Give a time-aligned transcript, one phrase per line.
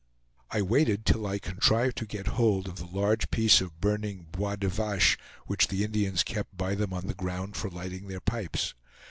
[0.49, 4.57] I waited till I contrived to get hold of the large piece of burning BOIS
[4.57, 8.73] DE VACHE which the Indians kept by them on the ground for lighting their pipes.